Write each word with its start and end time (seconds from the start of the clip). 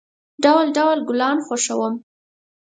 ډول، 0.43 0.67
ډول 0.77 0.99
گلان 1.09 1.37
خوښوم. 1.45 1.93